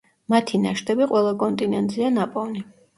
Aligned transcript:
მათი 0.33 0.59
ნაშთები 0.63 1.09
ყველა 1.13 1.37
კონტინენტზეა 1.47 2.13
ნაპოვნი. 2.19 2.71